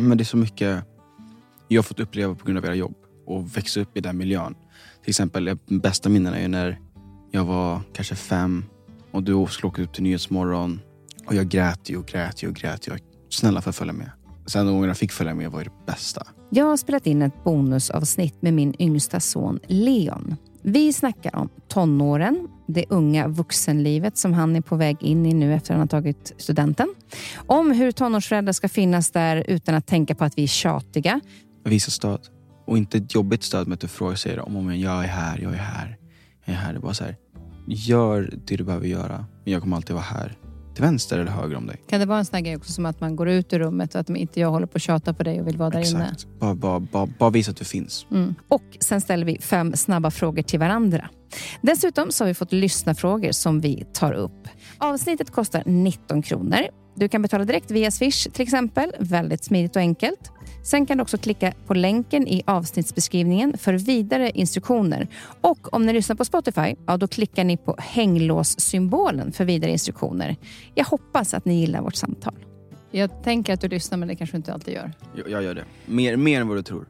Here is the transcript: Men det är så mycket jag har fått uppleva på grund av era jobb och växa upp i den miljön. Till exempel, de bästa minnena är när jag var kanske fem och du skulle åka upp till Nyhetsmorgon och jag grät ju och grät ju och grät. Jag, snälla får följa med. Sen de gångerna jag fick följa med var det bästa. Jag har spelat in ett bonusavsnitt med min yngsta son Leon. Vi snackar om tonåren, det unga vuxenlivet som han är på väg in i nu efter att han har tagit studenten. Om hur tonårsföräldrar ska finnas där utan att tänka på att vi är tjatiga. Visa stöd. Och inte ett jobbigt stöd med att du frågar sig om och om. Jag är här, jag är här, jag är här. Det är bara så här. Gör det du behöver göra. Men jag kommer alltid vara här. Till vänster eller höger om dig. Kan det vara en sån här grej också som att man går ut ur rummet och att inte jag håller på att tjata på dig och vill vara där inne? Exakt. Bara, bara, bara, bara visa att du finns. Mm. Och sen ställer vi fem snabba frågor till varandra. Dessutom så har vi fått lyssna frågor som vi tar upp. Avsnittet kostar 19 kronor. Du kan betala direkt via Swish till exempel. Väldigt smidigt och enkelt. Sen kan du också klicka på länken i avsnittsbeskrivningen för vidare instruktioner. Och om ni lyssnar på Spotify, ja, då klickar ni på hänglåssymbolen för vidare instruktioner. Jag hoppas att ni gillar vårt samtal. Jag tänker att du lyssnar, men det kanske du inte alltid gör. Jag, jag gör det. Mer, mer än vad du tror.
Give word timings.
Men 0.00 0.18
det 0.18 0.22
är 0.22 0.24
så 0.24 0.36
mycket 0.36 0.84
jag 1.68 1.78
har 1.78 1.82
fått 1.82 2.00
uppleva 2.00 2.34
på 2.34 2.44
grund 2.44 2.58
av 2.58 2.64
era 2.64 2.74
jobb 2.74 2.94
och 3.26 3.56
växa 3.56 3.80
upp 3.80 3.96
i 3.96 4.00
den 4.00 4.16
miljön. 4.16 4.54
Till 5.02 5.10
exempel, 5.10 5.44
de 5.44 5.78
bästa 5.78 6.08
minnena 6.08 6.38
är 6.38 6.48
när 6.48 6.78
jag 7.30 7.44
var 7.44 7.80
kanske 7.92 8.14
fem 8.14 8.64
och 9.10 9.22
du 9.22 9.46
skulle 9.50 9.68
åka 9.68 9.82
upp 9.82 9.92
till 9.92 10.02
Nyhetsmorgon 10.02 10.80
och 11.26 11.34
jag 11.34 11.48
grät 11.48 11.90
ju 11.90 11.96
och 11.96 12.06
grät 12.06 12.42
ju 12.42 12.48
och 12.48 12.54
grät. 12.54 12.86
Jag, 12.86 13.00
snälla 13.28 13.60
får 13.60 13.72
följa 13.72 13.92
med. 13.92 14.10
Sen 14.46 14.66
de 14.66 14.72
gångerna 14.72 14.90
jag 14.90 14.96
fick 14.96 15.12
följa 15.12 15.34
med 15.34 15.50
var 15.50 15.64
det 15.64 15.70
bästa. 15.86 16.26
Jag 16.50 16.64
har 16.64 16.76
spelat 16.76 17.06
in 17.06 17.22
ett 17.22 17.44
bonusavsnitt 17.44 18.42
med 18.42 18.54
min 18.54 18.74
yngsta 18.78 19.20
son 19.20 19.60
Leon. 19.66 20.36
Vi 20.62 20.92
snackar 20.92 21.36
om 21.36 21.48
tonåren, 21.68 22.48
det 22.66 22.84
unga 22.88 23.28
vuxenlivet 23.28 24.16
som 24.16 24.32
han 24.32 24.56
är 24.56 24.60
på 24.60 24.76
väg 24.76 24.96
in 25.00 25.26
i 25.26 25.34
nu 25.34 25.54
efter 25.54 25.74
att 25.74 25.78
han 25.78 25.80
har 25.80 25.86
tagit 25.86 26.32
studenten. 26.36 26.94
Om 27.36 27.70
hur 27.70 27.92
tonårsföräldrar 27.92 28.52
ska 28.52 28.68
finnas 28.68 29.10
där 29.10 29.44
utan 29.48 29.74
att 29.74 29.86
tänka 29.86 30.14
på 30.14 30.24
att 30.24 30.38
vi 30.38 30.42
är 30.42 30.46
tjatiga. 30.46 31.20
Visa 31.64 31.90
stöd. 31.90 32.20
Och 32.66 32.78
inte 32.78 32.98
ett 32.98 33.14
jobbigt 33.14 33.42
stöd 33.42 33.68
med 33.68 33.74
att 33.74 33.80
du 33.80 33.88
frågar 33.88 34.16
sig 34.16 34.40
om 34.40 34.56
och 34.56 34.62
om. 34.62 34.78
Jag 34.78 35.04
är 35.04 35.08
här, 35.08 35.38
jag 35.38 35.52
är 35.52 35.56
här, 35.56 35.98
jag 36.44 36.54
är 36.54 36.58
här. 36.58 36.72
Det 36.72 36.78
är 36.78 36.82
bara 36.82 36.94
så 36.94 37.04
här. 37.04 37.16
Gör 37.68 38.34
det 38.46 38.56
du 38.56 38.64
behöver 38.64 38.86
göra. 38.86 39.24
Men 39.44 39.52
jag 39.52 39.62
kommer 39.62 39.76
alltid 39.76 39.94
vara 39.94 40.04
här. 40.04 40.36
Till 40.74 40.82
vänster 40.82 41.18
eller 41.18 41.30
höger 41.30 41.56
om 41.56 41.66
dig. 41.66 41.80
Kan 41.88 42.00
det 42.00 42.06
vara 42.06 42.18
en 42.18 42.24
sån 42.24 42.34
här 42.34 42.42
grej 42.42 42.56
också 42.56 42.72
som 42.72 42.86
att 42.86 43.00
man 43.00 43.16
går 43.16 43.28
ut 43.28 43.52
ur 43.52 43.58
rummet 43.58 43.94
och 43.94 44.00
att 44.00 44.10
inte 44.10 44.40
jag 44.40 44.50
håller 44.50 44.66
på 44.66 44.76
att 44.76 44.82
tjata 44.82 45.14
på 45.14 45.22
dig 45.22 45.40
och 45.40 45.46
vill 45.46 45.56
vara 45.56 45.70
där 45.70 45.90
inne? 45.90 46.04
Exakt. 46.04 46.40
Bara, 46.40 46.54
bara, 46.54 46.80
bara, 46.80 47.06
bara 47.18 47.30
visa 47.30 47.50
att 47.50 47.56
du 47.56 47.64
finns. 47.64 48.06
Mm. 48.10 48.34
Och 48.48 48.62
sen 48.80 49.00
ställer 49.00 49.26
vi 49.26 49.38
fem 49.38 49.76
snabba 49.76 50.10
frågor 50.10 50.42
till 50.42 50.58
varandra. 50.58 51.08
Dessutom 51.62 52.12
så 52.12 52.24
har 52.24 52.28
vi 52.28 52.34
fått 52.34 52.52
lyssna 52.52 52.94
frågor 52.94 53.32
som 53.32 53.60
vi 53.60 53.84
tar 53.92 54.12
upp. 54.12 54.48
Avsnittet 54.78 55.30
kostar 55.30 55.62
19 55.66 56.22
kronor. 56.22 56.60
Du 56.94 57.08
kan 57.08 57.22
betala 57.22 57.44
direkt 57.44 57.70
via 57.70 57.90
Swish 57.90 58.26
till 58.32 58.42
exempel. 58.42 58.92
Väldigt 58.98 59.44
smidigt 59.44 59.76
och 59.76 59.82
enkelt. 59.82 60.32
Sen 60.62 60.86
kan 60.86 60.98
du 60.98 61.02
också 61.02 61.18
klicka 61.18 61.52
på 61.66 61.74
länken 61.74 62.28
i 62.28 62.42
avsnittsbeskrivningen 62.46 63.58
för 63.58 63.74
vidare 63.74 64.30
instruktioner. 64.30 65.08
Och 65.40 65.74
om 65.74 65.86
ni 65.86 65.92
lyssnar 65.92 66.16
på 66.16 66.24
Spotify, 66.24 66.74
ja, 66.86 66.96
då 66.96 67.08
klickar 67.08 67.44
ni 67.44 67.56
på 67.56 67.76
hänglåssymbolen 67.78 69.32
för 69.32 69.44
vidare 69.44 69.70
instruktioner. 69.70 70.36
Jag 70.74 70.84
hoppas 70.84 71.34
att 71.34 71.44
ni 71.44 71.60
gillar 71.60 71.80
vårt 71.80 71.94
samtal. 71.94 72.34
Jag 72.90 73.22
tänker 73.22 73.54
att 73.54 73.60
du 73.60 73.68
lyssnar, 73.68 73.98
men 73.98 74.08
det 74.08 74.16
kanske 74.16 74.36
du 74.36 74.38
inte 74.38 74.52
alltid 74.52 74.74
gör. 74.74 74.92
Jag, 75.14 75.30
jag 75.30 75.42
gör 75.42 75.54
det. 75.54 75.64
Mer, 75.86 76.16
mer 76.16 76.40
än 76.40 76.48
vad 76.48 76.56
du 76.56 76.62
tror. 76.62 76.86